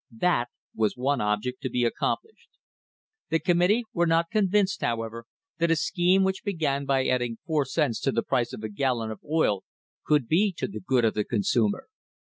[0.17, 2.57] That was one object to be accomplished." f
[3.29, 5.25] The committee were not convinced, however,
[5.59, 9.11] that a scheme which began by adding four cents to the price of a gallon
[9.11, 9.63] of oil
[10.03, 11.87] could be to the good of the consumer.